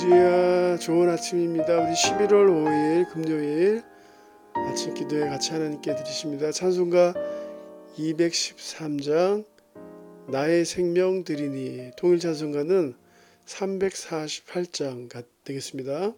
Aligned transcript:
주야 0.00 0.78
좋은 0.78 1.10
아침입니다. 1.10 1.78
우리 1.78 1.92
11월 1.92 2.48
5일 2.48 3.12
금요일 3.12 3.82
아침 4.54 4.94
기도에 4.94 5.28
같이 5.28 5.50
하나님께 5.50 5.94
드리십니다. 5.94 6.52
찬송가 6.52 7.12
213장 7.98 9.44
나의 10.28 10.64
생명 10.64 11.22
드리니 11.22 11.90
통일 11.98 12.18
찬송가는 12.18 12.94
348장 13.44 15.10
되겠습니다. 15.44 16.14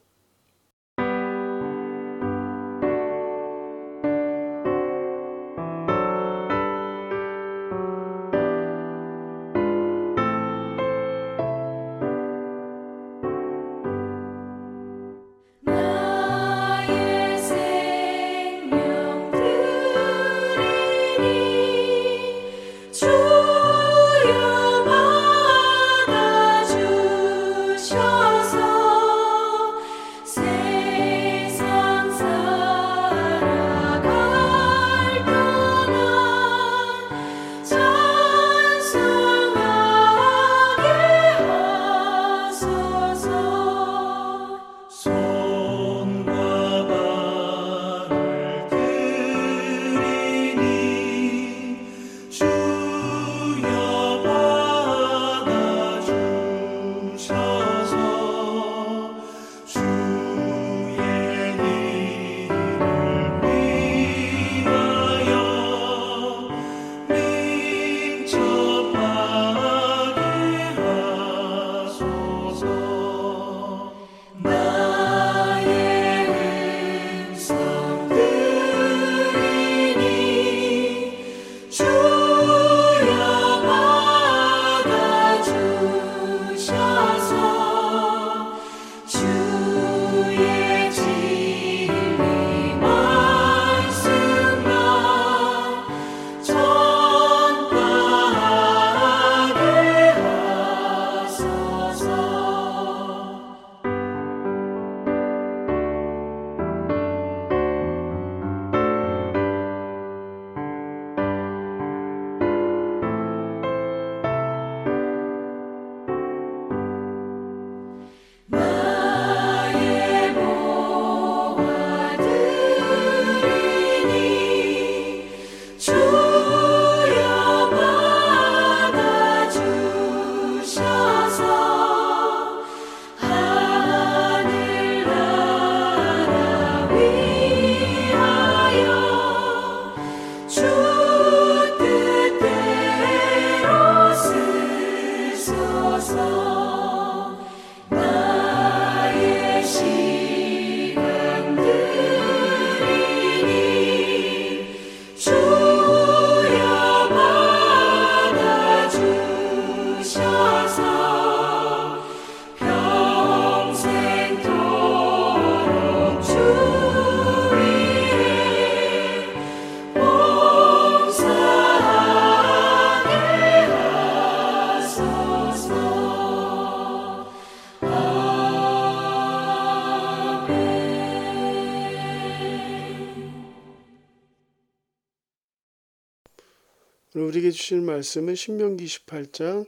우리에게 187.33 187.51
주실 187.51 187.81
말씀은 187.81 188.35
신명기 188.35 188.85
18장 188.85 189.67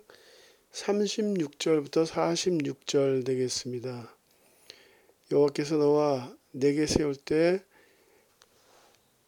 36절부터 0.72 2.06
46절 2.06 3.24
되겠습니다. 3.24 4.14
여호와께서 5.32 5.76
너와 5.76 6.36
내게 6.52 6.86
세울 6.86 7.14
때 7.14 7.64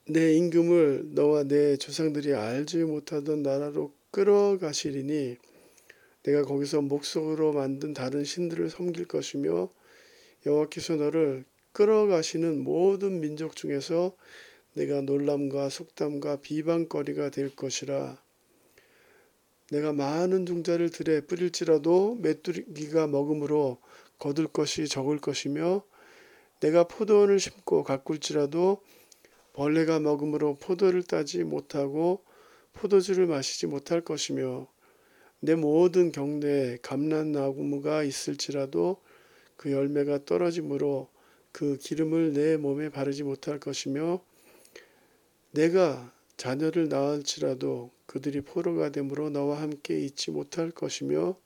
내 0.09 0.35
임금을 0.35 1.15
너와 1.15 1.45
내 1.45 1.77
조상들이 1.77 2.33
알지 2.33 2.85
못하던 2.85 3.43
나라로 3.43 3.93
끌어가시리니 4.13 5.37
내가 6.23 6.43
거기서 6.43 6.83
목석으로 6.83 7.53
만든 7.53 7.93
다른 7.93 8.23
신들을 8.23 8.71
섬길 8.71 9.07
것이며 9.07 9.69
여호와께서 10.47 10.95
너를 10.95 11.45
끌어가시는 11.73 12.63
모든 12.63 13.19
민족 13.19 13.57
중에서 13.57 14.17
내가 14.75 15.01
놀람과 15.01 15.71
속담과 15.71 16.43
비방거리가 16.43 17.31
될 17.31 17.57
것이라. 17.57 18.26
내가 19.71 19.93
많은 19.93 20.45
둥자를 20.45 20.91
들에 20.91 21.21
뿌릴지라도 21.23 22.19
메뚜기가 22.21 23.07
먹음으로 23.09 23.79
거둘 24.19 24.47
것이 24.47 24.87
적을 24.89 25.19
것이며 25.19 25.83
내가 26.61 26.85
포도원을 26.85 27.39
심고 27.41 27.83
가꿀지라도 27.83 28.83
벌레가 29.53 29.99
먹음으로 29.99 30.55
포도를 30.55 31.03
따지 31.03 31.43
못하고 31.43 32.25
포도주를 32.75 33.27
마시지 33.27 33.67
못할 33.67 34.03
것이며 34.03 34.69
내 35.41 35.55
모든 35.55 36.13
경내에 36.13 36.79
감란나무가 36.83 38.03
있을지라도 38.03 39.03
그 39.57 39.73
열매가 39.73 40.25
떨어지므로 40.25 41.09
그 41.53 41.77
기름을 41.79 42.35
내 42.35 42.57
몸에 42.57 42.91
바르지 42.91 43.23
못할 43.23 43.59
것이며 43.59 44.23
내가 45.53 46.13
자녀를 46.37 46.89
낳을지라도 46.89 47.96
그들이 48.17 48.41
포로가 48.41 48.91
되므로 48.93 49.29
너와 49.29 49.61
함께 49.61 50.01
있지 50.01 50.31
못할 50.31 50.71
것이며 50.71 51.37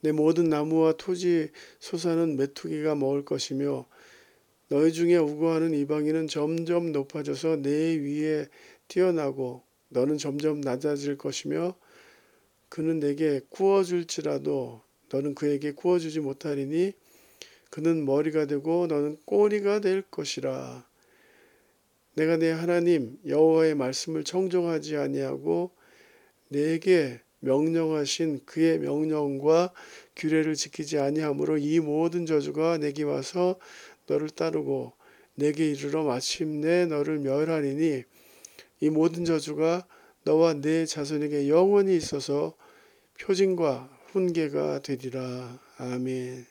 내 0.00 0.10
모든 0.10 0.48
나무와 0.48 0.94
토지 0.94 1.50
소사는 1.78 2.36
메뚜기가 2.36 2.96
먹을 2.96 3.24
것이며 3.24 3.86
너희 4.68 4.92
중에 4.92 5.16
우고하는 5.16 5.74
이방인은 5.74 6.26
점점 6.26 6.90
높아져서 6.90 7.62
내 7.62 7.96
위에 7.96 8.48
뛰어나고 8.88 9.62
너는 9.90 10.18
점점 10.18 10.60
낮아질 10.60 11.18
것이며 11.18 11.76
그는 12.68 12.98
내게 12.98 13.40
구워줄지라도 13.48 14.82
너는 15.12 15.36
그에게 15.36 15.70
구워주지 15.70 16.18
못하리니 16.18 16.94
그는 17.70 18.04
머리가 18.04 18.46
되고 18.46 18.88
너는 18.88 19.18
꼬리가 19.24 19.80
될 19.80 20.02
것이라. 20.02 20.84
내가 22.16 22.38
내 22.38 22.50
하나님 22.50 23.18
여호와의 23.26 23.74
말씀을 23.74 24.24
청종하지 24.24 24.96
아니하고 24.96 25.70
내게 26.48 27.20
명령하신 27.40 28.46
그의 28.46 28.78
명령과 28.78 29.72
규례를 30.16 30.54
지키지 30.54 30.98
아니하므로 30.98 31.58
이 31.58 31.78
모든 31.80 32.24
저주가 32.24 32.78
내게 32.78 33.02
와서 33.02 33.58
너를 34.06 34.30
따르고 34.30 34.94
내게 35.34 35.70
이르러 35.70 36.04
마침내 36.04 36.86
너를 36.86 37.18
멸하리니 37.18 38.04
이 38.80 38.90
모든 38.90 39.26
저주가 39.26 39.86
너와 40.24 40.54
내 40.54 40.86
자손에게 40.86 41.50
영원히 41.50 41.96
있어서 41.96 42.56
표징과 43.20 43.90
훈계가 44.12 44.80
되리라. 44.80 45.60
아멘. 45.76 46.46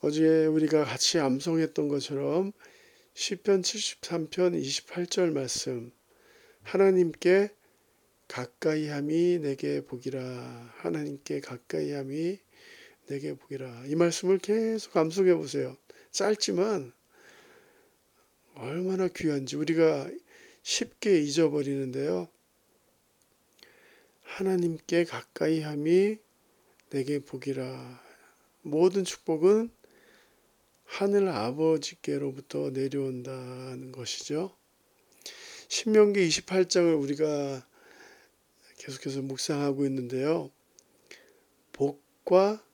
어제 0.00 0.46
우리가 0.46 0.84
같이 0.84 1.18
암송했던 1.18 1.88
것처럼 1.88 2.52
시편 3.18 3.62
73편 3.62 4.60
28절 4.60 5.32
말씀. 5.32 5.90
하나님께 6.64 7.48
가까이함이 8.28 9.38
내게 9.38 9.80
복이라. 9.80 10.20
하나님께 10.76 11.40
가까이함이 11.40 12.38
내게 13.06 13.32
복이라. 13.32 13.86
이 13.86 13.94
말씀을 13.94 14.36
계속 14.36 14.94
암송해 14.94 15.34
보세요. 15.36 15.78
짧지만 16.10 16.92
얼마나 18.54 19.08
귀한지. 19.08 19.56
우리가 19.56 20.10
쉽게 20.62 21.18
잊어버리는데요. 21.22 22.28
하나님께 24.24 25.04
가까이함이 25.04 26.18
내게 26.90 27.20
복이라. 27.20 28.04
모든 28.60 29.04
축복은 29.04 29.70
하늘 30.86 31.28
아버지께로부터 31.28 32.70
내려온다는 32.70 33.92
것이죠. 33.92 34.56
신명기 35.68 36.26
28장을 36.28 37.02
우리가 37.02 37.66
계속해서 38.78 39.20
묵상하고 39.22 39.84
있는데요. 39.86 40.50
복과 41.72 42.64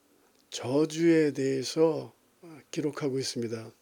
저주에 0.51 1.33
대해서 1.33 2.15
기록하고 2.71 3.19
있습니다. 3.19 3.73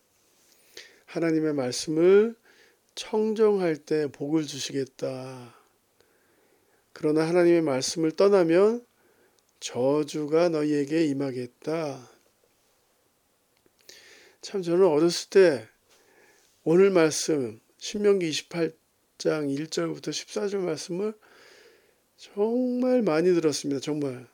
하나님의 1.07 1.55
말씀을 1.55 2.37
청정할 2.95 3.77
때 3.77 4.07
복을 4.07 4.47
주시겠다. 4.47 5.55
그러나 6.93 7.27
하나님의 7.27 7.63
말씀을 7.63 8.13
떠나면 8.13 8.87
저주가 9.59 10.49
너희에게 10.49 11.07
임하겠다. 11.07 12.20
참 14.43 14.63
저는 14.63 14.87
어렸을 14.87 15.29
때 15.29 15.69
오늘 16.65 16.91
말씀 16.91 17.61
신명기 17.77 18.31
28장 18.31 18.75
1절부터 19.19 20.09
14절 20.09 20.61
말씀을 20.61 21.13
정말 22.17 23.03
많이 23.03 23.35
들었습니다. 23.35 23.81
정말 23.81 24.27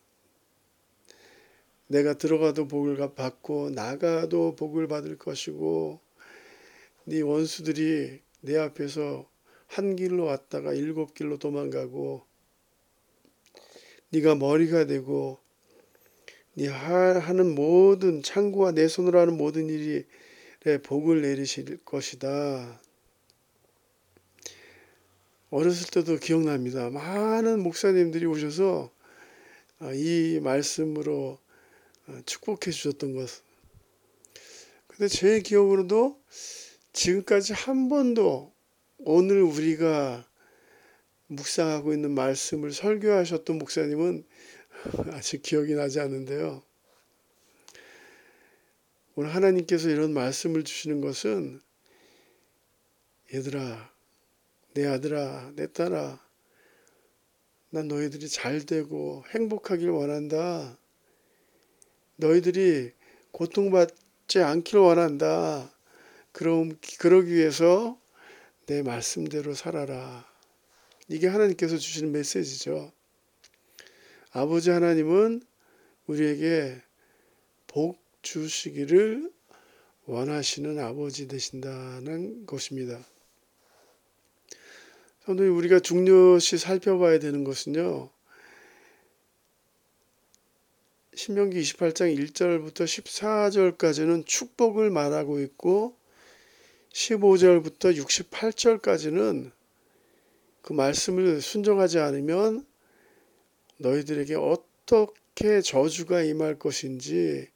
내가 1.88 2.14
들어가도 2.14 2.69
복을 2.69 3.14
받고 3.14 3.70
나가도 3.70 4.55
복을 4.55 4.87
받을 4.87 5.19
것이고 5.19 6.00
네 7.06 7.20
원수들이 7.23 8.20
내 8.43 8.59
앞에서 8.59 9.29
한 9.67 9.97
길로 9.97 10.26
왔다가 10.26 10.73
일곱 10.73 11.14
길로 11.14 11.37
도망가고 11.37 12.25
네가 14.11 14.37
머리가 14.37 14.87
되고 14.87 15.41
네 16.58 16.69
하는 16.69 17.55
모든 17.55 18.23
창구와 18.23 18.73
내 18.73 18.88
손으로 18.88 19.20
하는 19.20 19.37
모든 19.37 19.69
일이 19.69 20.06
복을 20.82 21.20
내리실 21.20 21.85
것이다. 21.85 22.81
어렸을 25.50 25.88
때도 25.91 26.17
기억납니다. 26.19 26.88
많은 26.88 27.61
목사님들이 27.61 28.25
오셔서 28.25 28.91
아, 29.81 29.93
이 29.93 30.41
말씀으로 30.43 31.38
아, 32.06 32.23
축복해 32.25 32.70
주셨던 32.70 33.14
것. 33.14 33.29
근데 34.87 35.09
제 35.09 35.41
기억으로도 35.41 36.19
지금까지 36.94 37.52
한 37.52 37.91
번도 37.91 38.50
오늘 38.97 39.43
우리가 39.43 40.26
묵상하고 41.26 41.93
있는 41.93 42.12
말씀을 42.12 42.73
설교하셨던 42.73 43.59
목사님은 43.59 44.25
아직 45.12 45.43
기억이 45.43 45.75
나지 45.75 46.00
않는데요. 46.00 46.62
오늘 49.15 49.35
하나님께서 49.35 49.88
이런 49.88 50.12
말씀을 50.12 50.65
주시는 50.65 51.00
것은 51.00 51.62
얘들아, 53.33 53.91
내 54.75 54.87
아들아, 54.87 55.53
내 55.56 55.73
딸아, 55.73 56.21
난 57.71 57.88
너희들이 57.88 58.29
잘 58.29 58.65
되고 58.65 59.25
행복하길 59.35 59.91
원한다. 59.91 60.79
너희들이 62.17 62.93
고통받지 63.33 64.41
않길 64.41 64.79
원한다. 64.79 65.73
그럼 66.33 66.79
그러기 66.99 67.33
위해서 67.33 67.99
내 68.67 68.83
말씀대로 68.83 69.55
살아라. 69.55 70.27
이게 71.09 71.27
하나님께서 71.27 71.77
주시는 71.77 72.12
메시지죠. 72.12 72.93
아버지 74.37 74.69
하나님은 74.69 75.41
우리에게 76.09 76.83
복 77.67 77.99
주시기를 78.21 79.33
원하시는 80.05 80.79
아버지 80.79 81.27
되신다는 81.27 82.44
것입니다. 82.44 83.00
오늘 85.27 85.49
우리가 85.49 85.81
중요시 85.81 86.59
살펴봐야 86.59 87.19
되는 87.19 87.44
것은요. 87.44 88.11
신명기 91.15 91.59
28장 91.62 92.15
1절부터 92.15 92.85
14절까지는 92.85 94.27
축복을 94.27 94.91
말하고 94.91 95.41
있고 95.41 95.97
15절부터 96.93 97.97
68절까지는 98.05 99.50
그 100.61 100.73
말씀을 100.75 101.41
순종하지 101.41 102.00
않으면 102.00 102.67
너희들에게 103.78 104.34
어떻게 104.34 105.61
저주가 105.61 106.23
임할 106.23 106.58
것인지 106.58 107.49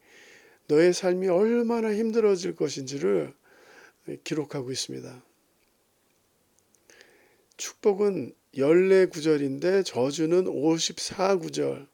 너의 0.68 0.92
삶이 0.92 1.28
얼마나 1.28 1.92
힘들어질 1.92 2.54
것인지를 2.54 3.34
기록하고 4.24 4.70
있습니다. 4.70 5.24
축복은 7.56 8.34
14구절인데 8.54 9.84
저주는 9.84 10.44
54구절. 10.44 11.88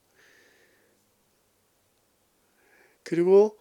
그리고 3.02 3.58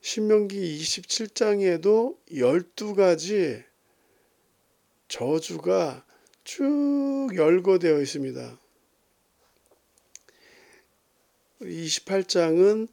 신명기 0.00 0.78
27장에도 0.78 2.16
12가지 2.30 3.64
저주가 5.08 6.04
쭉 6.44 7.28
열거되어 7.34 8.00
있습니다. 8.00 8.60
28장은 11.60 12.88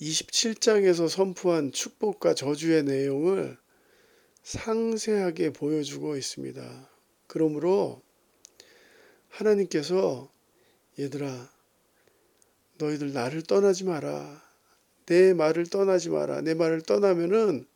27장에서 0.00 1.08
선포한 1.08 1.72
축복과 1.72 2.34
저주의 2.34 2.82
내용을 2.82 3.56
상세하게 4.42 5.52
보여주고 5.52 6.16
있습니다. 6.16 6.90
그러므로 7.26 8.02
하나님께서 9.28 10.32
얘들아 10.98 11.50
너희들 12.78 13.12
나를 13.12 13.42
떠나지 13.42 13.84
마라. 13.84 14.42
내 15.06 15.34
말을 15.34 15.66
떠나지 15.66 16.10
마라. 16.10 16.40
내 16.40 16.54
말을 16.54 16.82
떠나면은 16.82 17.66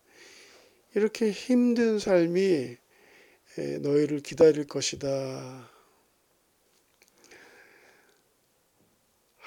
이렇게 0.95 1.31
힘든 1.31 1.99
삶이 1.99 2.77
너희를 3.83 4.21
기다릴 4.21 4.67
것이다. 4.67 5.71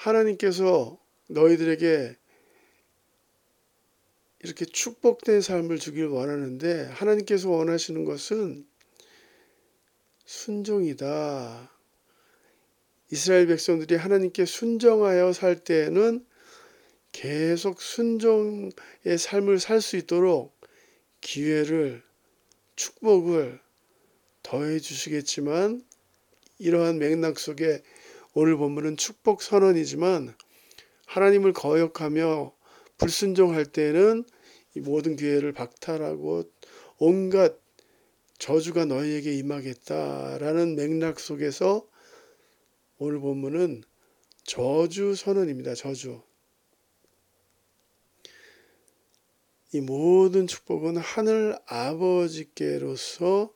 하나님께서 0.00 0.98
너희들에게 1.28 2.16
이렇게 4.42 4.64
축복된 4.64 5.42
삶을 5.42 5.78
주길 5.78 6.06
원하는데 6.06 6.84
하나님께서 6.86 7.50
원하시는 7.50 8.06
것은 8.06 8.66
순종이다. 10.24 11.70
이스라엘 13.10 13.46
백성들이 13.46 13.96
하나님께 13.96 14.46
순정하여 14.46 15.34
살 15.34 15.62
때에는 15.62 16.24
계속 17.12 17.82
순종의 17.82 19.18
삶을 19.18 19.58
살 19.58 19.82
수 19.82 19.96
있도록 19.96 20.58
기회를 21.20 22.02
축복을 22.76 23.60
더해 24.42 24.78
주시겠지만 24.78 25.84
이러한 26.58 26.98
맥락 26.98 27.38
속에 27.38 27.82
오늘 28.32 28.56
본문은 28.56 28.96
축복 28.96 29.42
선언이지만 29.42 30.34
하나님을 31.06 31.52
거역하며 31.52 32.54
불순종할 32.96 33.66
때는 33.66 34.24
이 34.74 34.80
모든 34.80 35.16
기회를 35.16 35.52
박탈하고 35.52 36.44
온갖 36.98 37.58
저주가 38.38 38.84
너희에게 38.84 39.34
임하겠다라는 39.34 40.76
맥락 40.76 41.18
속에서 41.18 41.88
오늘 42.98 43.18
본문은 43.18 43.82
저주 44.44 45.14
선언입니다. 45.14 45.74
저주. 45.74 46.22
이 49.72 49.80
모든 49.80 50.46
축복은 50.46 50.96
하늘 50.96 51.58
아버지께로서 51.66 53.52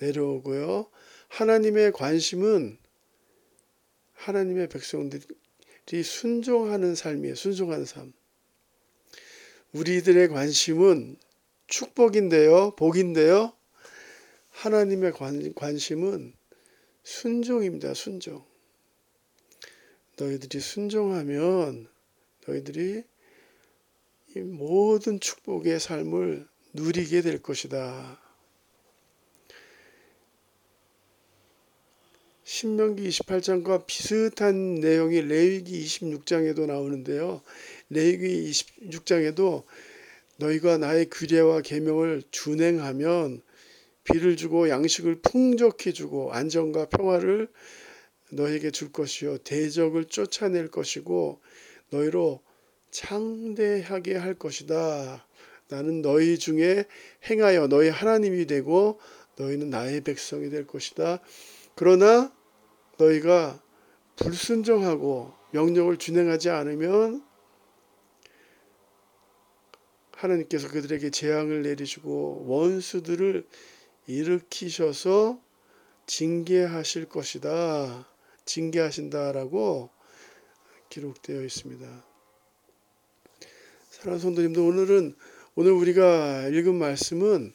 내려오고요. 0.00 0.90
하나님의 1.28 1.92
관심은 1.92 2.78
하나님의 4.16 4.68
백성들이 4.68 6.02
순종하는 6.04 6.94
삶이에요. 6.94 7.34
순종하는 7.34 7.84
삶. 7.84 8.12
우리들의 9.72 10.28
관심은 10.28 11.16
축복인데요. 11.66 12.74
복인데요. 12.76 13.52
하나님의 14.50 15.12
관, 15.12 15.54
관심은 15.54 16.32
순종입니다. 17.02 17.94
순종. 17.94 18.44
너희들이 20.16 20.60
순종하면 20.60 21.88
너희들이 22.46 23.02
이 24.34 24.38
모든 24.40 25.20
축복의 25.20 25.78
삶을 25.78 26.48
누리게 26.72 27.20
될 27.22 27.42
것이다. 27.42 28.25
신명기 32.48 33.08
28장과 33.08 33.86
비슷한 33.88 34.76
내용이 34.76 35.20
레위기 35.22 35.84
26장에도 35.84 36.66
나오는데요. 36.66 37.42
레위기 37.90 38.48
26장에도 38.48 39.64
너희가 40.36 40.78
나의 40.78 41.10
규례와 41.10 41.62
계명을 41.62 42.22
준행하면 42.30 43.42
비를 44.04 44.36
주고 44.36 44.68
양식을 44.68 45.22
풍족히 45.22 45.92
주고 45.92 46.32
안정과 46.32 46.88
평화를 46.88 47.48
너에게 48.30 48.70
줄 48.70 48.92
것이요 48.92 49.38
대적을 49.38 50.04
쫓아낼 50.04 50.68
것이고 50.68 51.40
너희로 51.90 52.42
창대하게 52.92 54.14
할 54.14 54.34
것이다. 54.34 55.26
나는 55.68 56.00
너희 56.00 56.38
중에 56.38 56.84
행하여 57.28 57.66
너희 57.66 57.88
하나님이 57.88 58.46
되고 58.46 59.00
너희는 59.36 59.68
나의 59.68 60.02
백성이 60.02 60.48
될 60.48 60.64
것이다. 60.64 61.20
그러나 61.74 62.35
너희가 62.98 63.62
불순종하고 64.16 65.34
명령을 65.50 65.96
준행하지 65.98 66.50
않으면 66.50 67.24
하나님께서 70.12 70.68
그들에게 70.68 71.10
재앙을 71.10 71.62
내리시고 71.62 72.46
원수들을 72.46 73.46
일으키셔서 74.06 75.40
징계하실 76.06 77.08
것이다. 77.08 78.08
징계하신다라고 78.44 79.90
기록되어 80.88 81.42
있습니다. 81.42 82.04
사랑하는 83.90 84.18
성도님들 84.20 84.62
오늘은 84.62 85.16
오늘 85.54 85.72
우리가 85.72 86.48
읽은 86.48 86.74
말씀은 86.76 87.52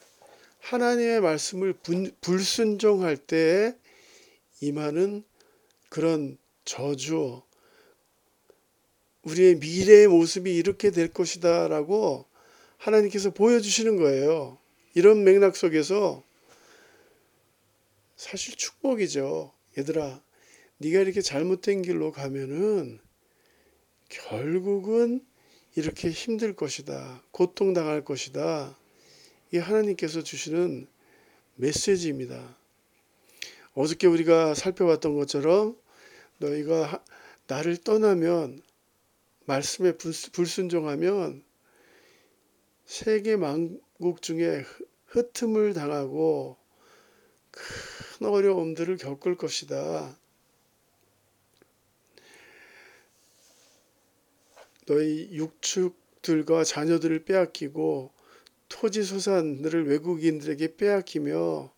하나님의 0.59 1.21
말씀을 1.21 1.73
불순종할 2.21 3.17
때 3.17 3.75
임하는 4.59 5.23
그런 5.91 6.37
저주, 6.63 7.41
우리의 9.23 9.57
미래의 9.57 10.07
모습이 10.07 10.55
이렇게 10.55 10.89
될 10.89 11.11
것이다라고 11.11 12.25
하나님께서 12.77 13.31
보여주시는 13.31 13.97
거예요. 13.97 14.57
이런 14.93 15.25
맥락 15.25 15.57
속에서 15.57 16.23
사실 18.15 18.55
축복이죠. 18.55 19.51
얘들아, 19.77 20.23
네가 20.77 21.01
이렇게 21.01 21.19
잘못된 21.19 21.81
길로 21.81 22.13
가면은 22.13 23.01
결국은 24.07 25.25
이렇게 25.75 26.09
힘들 26.09 26.55
것이다. 26.55 27.21
고통당할 27.31 28.05
것이다. 28.05 28.77
이게 29.49 29.59
하나님께서 29.59 30.23
주시는 30.23 30.87
메시지입니다. 31.55 32.57
어저께 33.73 34.07
우리가 34.07 34.53
살펴봤던 34.53 35.15
것처럼 35.15 35.80
너희가 36.41 37.03
나를 37.47 37.77
떠나면 37.77 38.61
말씀에 39.45 39.97
불순종하면 39.97 41.43
세계 42.85 43.37
만국 43.37 44.21
중에 44.21 44.65
흩음을 45.07 45.73
당하고 45.73 46.57
큰 47.51 48.27
어려움들을 48.27 48.97
겪을 48.97 49.35
것이다. 49.37 50.17
너희 54.87 55.29
육축들과 55.31 56.63
자녀들을 56.63 57.23
빼앗기고 57.23 58.11
토지 58.67 59.03
소산들을 59.03 59.87
외국인들에게 59.87 60.75
빼앗기며 60.75 61.73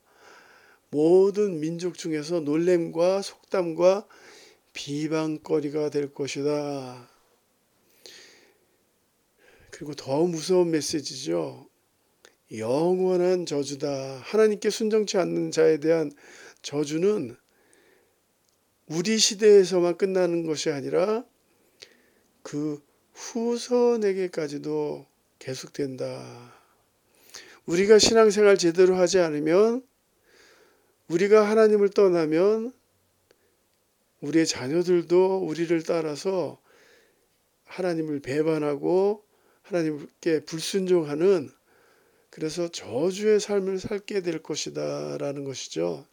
모든 0.89 1.59
민족 1.59 1.97
중에서 1.97 2.39
놀램과 2.39 3.23
속담과 3.23 4.07
비방거리가 4.73 5.89
될 5.89 6.13
것이다. 6.13 7.09
그리고 9.71 9.93
더 9.95 10.23
무서운 10.25 10.71
메시지죠. 10.71 11.67
영원한 12.55 13.45
저주다. 13.45 14.19
하나님께 14.23 14.69
순정치 14.69 15.17
않는 15.17 15.51
자에 15.51 15.77
대한 15.77 16.11
저주는 16.61 17.35
우리 18.87 19.17
시대에서만 19.17 19.97
끝나는 19.97 20.45
것이 20.45 20.69
아니라 20.69 21.25
그 22.43 22.81
후손에게까지도 23.13 25.05
계속된다. 25.39 26.53
우리가 27.65 27.97
신앙생활 27.97 28.57
제대로 28.57 28.95
하지 28.95 29.19
않으면 29.19 29.83
우리가 31.07 31.49
하나님을 31.49 31.89
떠나면 31.89 32.73
우리의 34.23 34.47
자녀들도 34.47 35.39
우리를 35.39 35.83
따라서 35.83 36.61
하나님을 37.65 38.21
배반하고 38.21 39.25
하나님께 39.63 40.45
불순종하는 40.45 41.51
그래서 42.29 42.69
저주의 42.69 43.39
삶을 43.39 43.79
살게 43.79 44.21
될 44.21 44.41
것이다 44.41 45.17
라는 45.17 45.43
것이죠. 45.43 46.07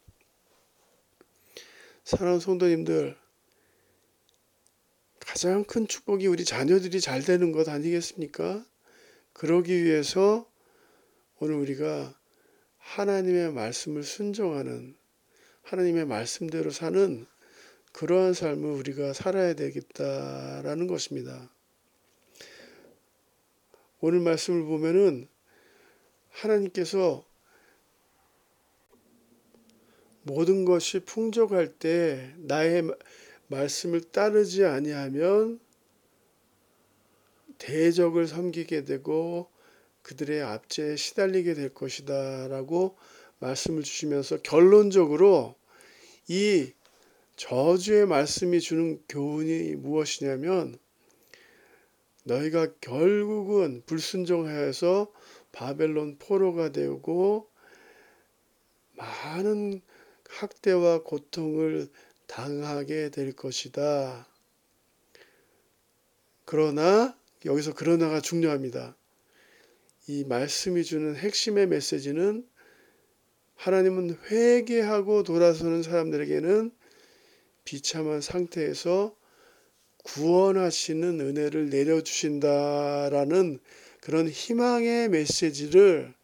사랑하는 2.04 2.40
성도님들 2.40 3.16
가장 5.20 5.62
큰 5.62 5.86
축복이 5.86 6.26
우리 6.26 6.44
자녀들이 6.44 7.00
잘 7.00 7.22
되는 7.22 7.52
것 7.52 7.68
아니겠습니까? 7.68 8.64
그러기 9.32 9.84
위해서 9.84 10.50
오늘 11.38 11.54
우리가 11.54 12.18
하나님의 12.78 13.52
말씀을 13.52 14.02
순종하는 14.02 14.96
하나님의 15.62 16.06
말씀대로 16.06 16.70
사는 16.70 17.26
그러한 17.92 18.34
삶을 18.34 18.70
우리가 18.70 19.12
살아야 19.12 19.54
되겠다라는 19.54 20.86
것입니다. 20.86 21.50
오늘 24.00 24.20
말씀을 24.20 24.64
보면은 24.64 25.28
하나님께서 26.30 27.24
모든 30.22 30.64
것이 30.64 31.00
풍족할 31.00 31.74
때 31.78 32.34
나의 32.38 32.90
말씀을 33.48 34.00
따르지 34.00 34.64
아니하면 34.64 35.60
대적을 37.58 38.26
섬기게 38.26 38.84
되고 38.84 39.50
그들의 40.02 40.42
압제에 40.42 40.96
시달리게 40.96 41.54
될 41.54 41.74
것이다라고 41.74 42.96
말씀을 43.38 43.82
주시면서 43.82 44.38
결론적으로 44.42 45.56
이 46.28 46.72
저주의 47.40 48.04
말씀이 48.04 48.60
주는 48.60 49.02
교훈이 49.08 49.74
무엇이냐면 49.76 50.78
너희가 52.24 52.74
결국은 52.82 53.82
불순종하여서 53.86 55.10
바벨론 55.50 56.18
포로가 56.18 56.70
되고 56.70 57.48
많은 58.92 59.80
학대와 60.28 61.02
고통을 61.02 61.88
당하게 62.26 63.08
될 63.08 63.32
것이다. 63.32 64.28
그러나 66.44 67.16
여기서 67.46 67.72
그러나가 67.72 68.20
중요합니다. 68.20 68.98
이 70.08 70.24
말씀이 70.24 70.84
주는 70.84 71.16
핵심의 71.16 71.68
메시지는 71.68 72.46
하나님은 73.54 74.18
회개하고 74.30 75.22
돌아서는 75.22 75.82
사람들에게는 75.82 76.78
비참한 77.64 78.20
상태에서 78.20 79.14
구원하시는 80.04 81.20
은혜를 81.20 81.70
내려주신다라는 81.70 83.60
그런 84.00 84.28
희망의 84.28 85.08
메시지를 85.10 86.14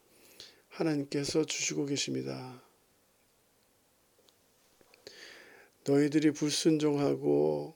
하나님께서 0.69 1.45
주시고 1.45 1.87
계십니다. 1.87 2.63
너희들이 5.85 6.33
불순종하고 6.33 7.75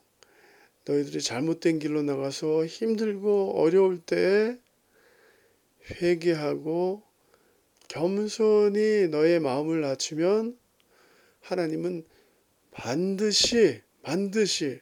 너희들이 0.85 1.23
잘못된 1.23 1.79
길로 1.79 2.03
나가서 2.03 2.67
힘들고 2.67 3.61
어려울 3.61 3.99
때 3.99 4.59
회개하고 6.03 7.03
겸손히 7.89 9.09
너의 9.09 9.41
마음을 9.41 9.81
낮추면 9.81 10.59
하나님은 11.41 12.05
반드시 12.83 13.83
반드시 14.01 14.81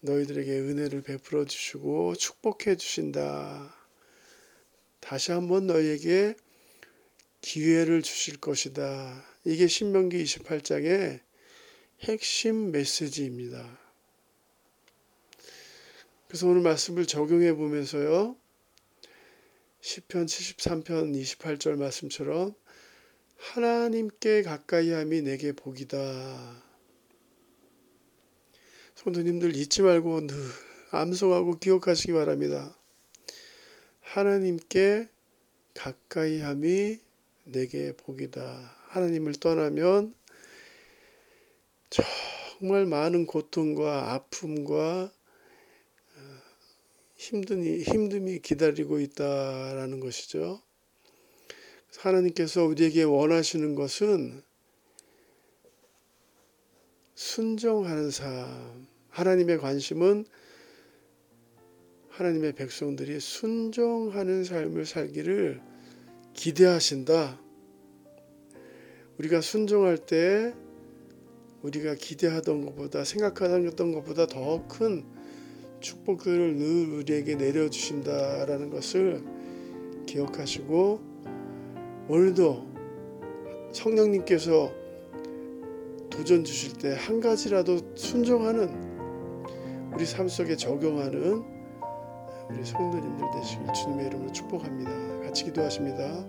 너희들에게 0.00 0.58
은혜를 0.58 1.02
베풀어 1.02 1.44
주시고 1.44 2.14
축복해 2.14 2.76
주신다. 2.76 3.76
다시 5.00 5.32
한번 5.32 5.66
너희에게 5.66 6.34
기회를 7.42 8.00
주실 8.00 8.40
것이다. 8.40 9.22
이게 9.44 9.66
신명기 9.66 10.24
28장의 10.24 11.20
핵심 12.00 12.72
메시지입니다. 12.72 13.78
그래서 16.26 16.48
오늘 16.48 16.62
말씀을 16.62 17.04
적용해 17.04 17.52
보면서요. 17.52 18.34
10편 19.82 20.24
73편 20.24 21.14
28절 21.20 21.76
말씀처럼 21.76 22.54
하나님께 23.52 24.42
가까이 24.42 24.90
함이 24.90 25.22
내게 25.22 25.52
복이다. 25.52 26.62
성도님들 28.96 29.54
잊지 29.54 29.82
말고 29.82 30.26
늘 30.26 30.36
암송하고 30.90 31.58
기억하시기 31.58 32.14
바랍니다. 32.14 32.76
하나님께 34.00 35.08
가까이 35.74 36.40
함이 36.40 36.98
내게 37.44 37.92
복이다. 37.92 38.76
하나님을 38.88 39.34
떠나면 39.34 40.14
정말 41.90 42.86
많은 42.86 43.26
고통과 43.26 44.14
아픔과 44.14 45.12
힘든이, 47.14 47.84
힘듦이 47.84 48.42
기다리고 48.42 48.98
있다라는 49.00 50.00
것이죠. 50.00 50.63
하나님께서 51.98 52.64
우리에게 52.64 53.02
원하시는 53.02 53.74
것은 53.74 54.42
순종하는 57.14 58.10
삶. 58.10 58.86
하나님의 59.10 59.58
관심은 59.58 60.26
하나님의 62.08 62.54
백성들이 62.54 63.20
순종하는 63.20 64.44
삶을 64.44 64.86
살기를 64.86 65.60
기대하신다. 66.32 67.40
우리가 69.18 69.40
순종할 69.40 69.98
때 69.98 70.52
우리가 71.62 71.94
기대하던 71.94 72.64
것보다 72.66 73.04
생각하던 73.04 73.92
것보다 73.92 74.26
더 74.26 74.66
큰 74.68 75.04
축복들을 75.80 76.56
늘 76.56 76.90
우리에게 76.94 77.36
내려주신다라는 77.36 78.70
것을 78.70 79.22
기억하시고 80.06 81.13
오늘도 82.06 82.66
성령님께서 83.72 84.70
도전 86.10 86.44
주실 86.44 86.76
때 86.78 86.94
한 86.94 87.18
가지라도 87.20 87.78
순종하는 87.94 88.68
우리 89.92 90.04
삶 90.04 90.28
속에 90.28 90.54
적용하는 90.54 91.42
우리 92.50 92.62
성도님들 92.64 93.26
되시길 93.32 93.72
주님의 93.72 94.06
이름으로 94.08 94.32
축복합니다. 94.32 94.90
같이 95.22 95.44
기도하십니다. 95.44 96.26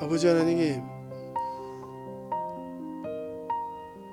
아버지 0.00 0.26
하나님, 0.26 0.82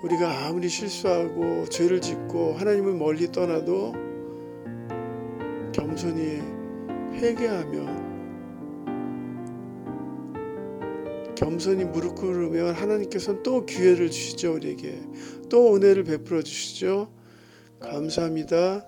우리가 0.03 0.47
아무리 0.47 0.67
실수하고 0.67 1.65
죄를 1.65 2.01
짓고 2.01 2.55
하나님을 2.55 2.93
멀리 2.95 3.31
떠나도 3.31 3.93
겸손히 5.71 6.41
회개하면 7.13 8.00
겸손히 11.41 11.85
무릎 11.85 12.17
꿇으면 12.17 12.75
하나님께서는 12.75 13.41
또 13.41 13.65
기회를 13.65 14.11
주시죠 14.11 14.53
우리에게 14.53 15.01
또 15.49 15.75
은혜를 15.75 16.03
베풀어 16.03 16.43
주시죠 16.43 17.11
감사합니다 17.79 18.85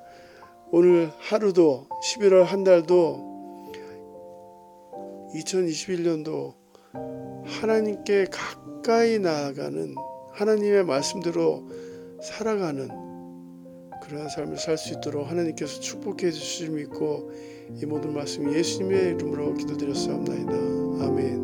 오늘 0.72 1.12
하루도 1.18 1.90
11월 2.04 2.44
한 2.44 2.64
달도 2.64 3.72
2021년도 5.34 6.54
하나님께 7.44 8.28
가까이 8.32 9.18
나아가는 9.18 9.96
하나님의 10.34 10.86
말씀대로 10.86 11.68
살아가는 12.22 12.88
그러한 14.04 14.30
삶을 14.30 14.58
살 14.58 14.78
수 14.78 14.94
있도록 14.94 15.28
하나님께서 15.28 15.80
축복해 15.80 16.30
주실 16.30 16.70
믿고 16.70 17.32
이 17.82 17.86
모든 17.88 18.14
말씀 18.14 18.54
예수님의 18.54 19.16
이름으로 19.16 19.56
기도드렸사옵나이다. 19.56 20.52
아멘. 21.06 21.43